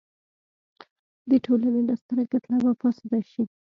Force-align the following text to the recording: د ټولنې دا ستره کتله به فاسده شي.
د 1.29 1.31
ټولنې 1.45 1.81
دا 1.89 1.95
ستره 2.01 2.23
کتله 2.31 2.57
به 2.65 2.71
فاسده 2.81 3.19
شي. 3.31 3.43